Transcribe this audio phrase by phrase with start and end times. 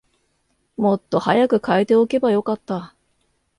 [0.77, 2.95] もっと早く替えておけばよかった